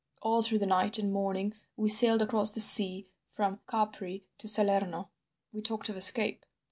"All 0.23 0.41
through 0.41 0.57
the 0.57 0.65
night 0.65 0.97
and 0.97 1.13
morning 1.13 1.51
that 1.51 1.57
we 1.77 1.87
sailed 1.87 2.23
across 2.23 2.49
the 2.49 2.59
sea 2.59 3.05
from 3.29 3.59
Capri 3.67 4.25
to 4.39 4.47
Salerno, 4.47 5.11
we 5.53 5.61
talked 5.61 5.89
of 5.89 5.95
escape. 5.95 6.43